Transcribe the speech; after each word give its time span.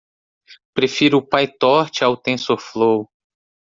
Prefiro 0.75 1.17
o 1.19 1.21
Pytorch 1.33 1.99
ao 2.01 2.17
Tensorflow. 2.25 2.99